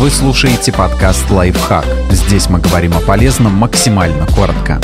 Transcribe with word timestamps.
Вы 0.00 0.08
слушаете 0.08 0.72
подкаст 0.72 1.30
«Лайфхак». 1.30 1.84
Здесь 2.08 2.48
мы 2.48 2.58
говорим 2.58 2.94
о 2.94 3.00
полезном 3.00 3.52
максимально 3.52 4.26
коротко. 4.28 4.80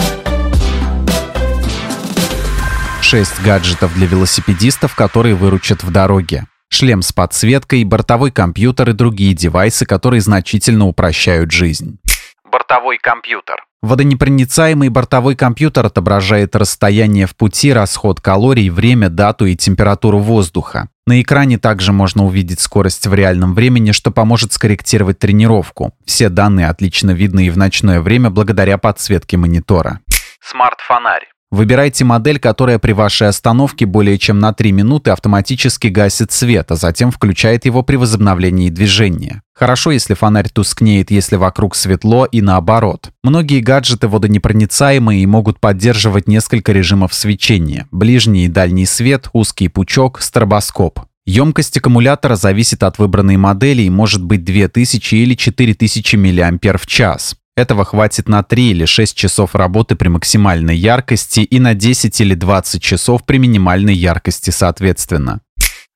Шесть 3.00 3.42
гаджетов 3.42 3.94
для 3.94 4.06
велосипедистов, 4.06 4.94
которые 4.94 5.34
выручат 5.34 5.82
в 5.82 5.90
дороге. 5.90 6.44
Шлем 6.68 7.00
с 7.00 7.12
подсветкой, 7.12 7.84
бортовой 7.84 8.30
компьютер 8.30 8.90
и 8.90 8.92
другие 8.92 9.32
девайсы, 9.32 9.86
которые 9.86 10.20
значительно 10.20 10.86
упрощают 10.86 11.50
жизнь. 11.50 11.98
Бортовой 12.52 12.98
компьютер. 12.98 13.64
Водонепроницаемый 13.80 14.90
бортовой 14.90 15.34
компьютер 15.34 15.86
отображает 15.86 16.54
расстояние 16.54 17.26
в 17.26 17.34
пути, 17.34 17.72
расход 17.72 18.20
калорий, 18.20 18.68
время, 18.68 19.08
дату 19.08 19.46
и 19.46 19.56
температуру 19.56 20.18
воздуха. 20.18 20.90
На 21.08 21.22
экране 21.22 21.56
также 21.56 21.92
можно 21.92 22.24
увидеть 22.24 22.58
скорость 22.58 23.06
в 23.06 23.14
реальном 23.14 23.54
времени, 23.54 23.92
что 23.92 24.10
поможет 24.10 24.52
скорректировать 24.52 25.20
тренировку. 25.20 25.94
Все 26.04 26.28
данные 26.28 26.68
отлично 26.68 27.12
видны 27.12 27.46
и 27.46 27.50
в 27.50 27.56
ночное 27.56 28.00
время 28.00 28.28
благодаря 28.30 28.76
подсветке 28.76 29.36
монитора. 29.36 30.00
Смарт-фонарь. 30.40 31.35
Выбирайте 31.52 32.04
модель, 32.04 32.40
которая 32.40 32.80
при 32.80 32.90
вашей 32.92 33.28
остановке 33.28 33.86
более 33.86 34.18
чем 34.18 34.40
на 34.40 34.52
3 34.52 34.72
минуты 34.72 35.12
автоматически 35.12 35.86
гасит 35.86 36.32
свет, 36.32 36.72
а 36.72 36.76
затем 36.76 37.12
включает 37.12 37.66
его 37.66 37.82
при 37.82 37.96
возобновлении 37.96 38.68
движения. 38.68 39.42
Хорошо, 39.54 39.92
если 39.92 40.14
фонарь 40.14 40.48
тускнеет, 40.48 41.12
если 41.12 41.36
вокруг 41.36 41.76
светло 41.76 42.24
и 42.26 42.42
наоборот. 42.42 43.10
Многие 43.22 43.60
гаджеты 43.60 44.08
водонепроницаемые 44.08 45.22
и 45.22 45.26
могут 45.26 45.60
поддерживать 45.60 46.26
несколько 46.26 46.72
режимов 46.72 47.14
свечения. 47.14 47.86
Ближний 47.92 48.46
и 48.46 48.48
дальний 48.48 48.84
свет, 48.84 49.30
узкий 49.32 49.68
пучок, 49.68 50.20
стробоскоп. 50.20 51.00
Емкость 51.26 51.76
аккумулятора 51.76 52.36
зависит 52.36 52.82
от 52.82 52.98
выбранной 52.98 53.36
модели 53.36 53.82
и 53.82 53.90
может 53.90 54.22
быть 54.22 54.44
2000 54.44 55.14
или 55.14 55.34
4000 55.34 56.16
мАч. 56.16 57.34
Этого 57.56 57.86
хватит 57.86 58.28
на 58.28 58.42
3 58.42 58.70
или 58.70 58.84
6 58.84 59.16
часов 59.16 59.54
работы 59.54 59.96
при 59.96 60.08
максимальной 60.08 60.76
яркости 60.76 61.40
и 61.40 61.58
на 61.58 61.74
10 61.74 62.20
или 62.20 62.34
20 62.34 62.82
часов 62.82 63.24
при 63.24 63.38
минимальной 63.38 63.94
яркости 63.94 64.50
соответственно. 64.50 65.40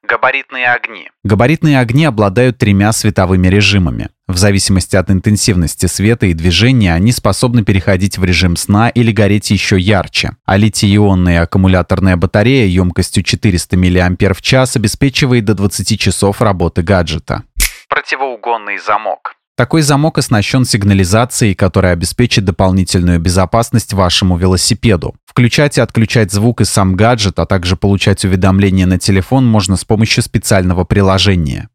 Габаритные 0.02 0.72
огни. 0.72 1.08
Габаритные 1.22 1.78
огни 1.78 2.04
обладают 2.04 2.58
тремя 2.58 2.92
световыми 2.92 3.46
режимами. 3.46 4.08
В 4.26 4.38
зависимости 4.38 4.96
от 4.96 5.10
интенсивности 5.10 5.86
света 5.86 6.26
и 6.26 6.32
движения 6.32 6.94
они 6.94 7.12
способны 7.12 7.62
переходить 7.62 8.16
в 8.16 8.24
режим 8.24 8.56
сна 8.56 8.88
или 8.88 9.12
гореть 9.12 9.50
еще 9.50 9.78
ярче. 9.78 10.32
А 10.46 10.56
литий-ионная 10.56 11.42
аккумуляторная 11.42 12.16
батарея 12.16 12.66
емкостью 12.66 13.22
400 13.22 13.76
мАч 13.76 14.74
обеспечивает 14.74 15.44
до 15.44 15.54
20 15.54 16.00
часов 16.00 16.40
работы 16.40 16.82
гаджета. 16.82 17.44
Противоугонный 17.88 18.78
замок. 18.78 19.36
Такой 19.60 19.82
замок 19.82 20.16
оснащен 20.16 20.64
сигнализацией, 20.64 21.54
которая 21.54 21.92
обеспечит 21.92 22.46
дополнительную 22.46 23.20
безопасность 23.20 23.92
вашему 23.92 24.38
велосипеду. 24.38 25.14
Включать 25.26 25.76
и 25.76 25.82
отключать 25.82 26.32
звук 26.32 26.62
и 26.62 26.64
сам 26.64 26.96
гаджет, 26.96 27.38
а 27.38 27.44
также 27.44 27.76
получать 27.76 28.24
уведомления 28.24 28.86
на 28.86 28.98
телефон 28.98 29.44
можно 29.44 29.76
с 29.76 29.84
помощью 29.84 30.22
специального 30.22 30.84
приложения. 30.84 31.68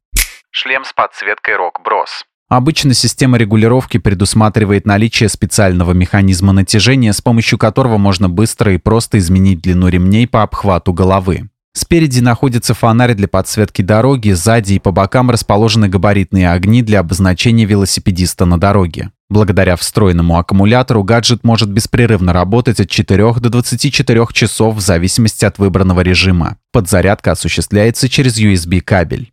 Шлем 0.50 0.84
с 0.84 0.94
подсветкой 0.94 1.58
Rock 1.58 1.86
Bros. 1.86 2.26
Обычно 2.50 2.96
система 2.96 3.38
регулировки 3.38 4.00
предусматривает 4.00 4.88
наличие 4.88 5.30
специального 5.30 5.92
механизма 5.92 6.54
натяжения, 6.54 7.14
с 7.14 7.22
помощью 7.22 7.60
которого 7.60 8.00
можно 8.00 8.28
быстро 8.30 8.74
и 8.74 8.80
просто 8.80 9.20
изменить 9.20 9.62
длину 9.62 9.90
ремней 9.90 10.28
по 10.28 10.42
обхвату 10.42 10.92
головы. 10.92 11.50
Спереди 11.78 12.22
находится 12.22 12.74
фонарь 12.74 13.16
для 13.16 13.28
подсветки 13.28 13.82
дороги, 13.82 14.32
сзади 14.32 14.76
и 14.76 14.80
по 14.80 14.92
бокам 14.92 15.30
расположены 15.30 15.90
габаритные 15.90 16.50
огни 16.52 16.82
для 16.82 17.02
обозначения 17.02 17.66
велосипедиста 17.66 18.46
на 18.46 18.58
дороге. 18.58 19.12
Благодаря 19.30 19.76
встроенному 19.76 20.38
аккумулятору 20.38 21.04
гаджет 21.04 21.44
может 21.44 21.70
беспрерывно 21.70 22.32
работать 22.32 22.80
от 22.80 22.90
4 22.90 23.34
до 23.34 23.50
24 23.50 24.26
часов 24.32 24.76
в 24.76 24.80
зависимости 24.80 25.44
от 25.44 25.58
выбранного 25.58 26.00
режима. 26.00 26.58
Подзарядка 26.72 27.34
осуществляется 27.34 28.08
через 28.08 28.40
USB-кабель. 28.40 29.32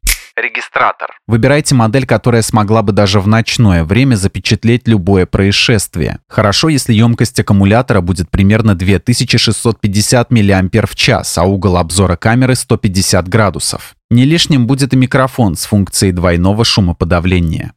Регистратор. 0.82 1.16
Выбирайте 1.28 1.75
модель, 1.75 2.06
которая 2.06 2.43
смогла 2.43 2.82
бы 2.82 2.93
даже 2.93 3.20
в 3.20 3.28
ночное 3.28 3.84
время 3.84 4.16
запечатлеть 4.16 4.88
любое 4.88 5.26
происшествие. 5.26 6.19
Хорошо, 6.28 6.69
если 6.69 6.93
емкость 6.93 7.38
аккумулятора 7.38 8.00
будет 8.00 8.31
примерно 8.31 8.75
2650 8.75 10.31
мАч, 10.31 11.09
а 11.37 11.44
угол 11.44 11.76
обзора 11.76 12.16
камеры 12.16 12.54
150 12.56 13.28
градусов. 13.28 13.94
Не 14.10 14.25
лишним 14.25 14.66
будет 14.66 14.93
и 14.93 14.97
микрофон 14.97 15.56
с 15.56 15.65
функцией 15.66 16.12
двойного 16.12 16.65
шумоподавления. 16.65 17.72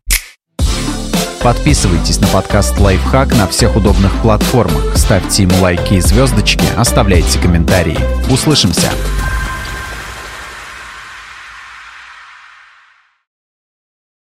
Подписывайтесь 1.42 2.20
на 2.20 2.28
подкаст 2.28 2.80
«Лайфхак» 2.80 3.36
на 3.36 3.46
всех 3.46 3.76
удобных 3.76 4.20
платформах, 4.24 4.98
ставьте 4.98 5.44
ему 5.44 5.62
лайки 5.62 5.94
и 5.94 6.00
звездочки, 6.02 6.66
оставляйте 6.76 7.38
комментарии. 7.38 8.00
Услышимся! 8.32 8.90